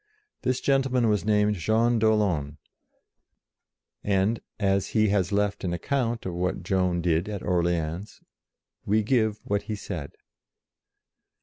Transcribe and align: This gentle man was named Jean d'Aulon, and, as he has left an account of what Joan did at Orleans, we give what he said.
This 0.41 0.61
gentle 0.61 0.93
man 0.93 1.09
was 1.09 1.25
named 1.25 1.57
Jean 1.57 1.99
d'Aulon, 1.99 2.57
and, 4.03 4.39
as 4.59 4.87
he 4.97 5.09
has 5.09 5.31
left 5.31 5.63
an 5.63 5.73
account 5.73 6.25
of 6.25 6.33
what 6.33 6.63
Joan 6.63 7.01
did 7.03 7.29
at 7.29 7.43
Orleans, 7.43 8.19
we 8.83 9.03
give 9.03 9.39
what 9.43 9.61
he 9.69 9.75
said. 9.75 10.13